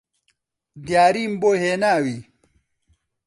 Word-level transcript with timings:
دیاریم 0.85 1.33
بۆ 1.41 1.51
هێناوی 1.61 2.17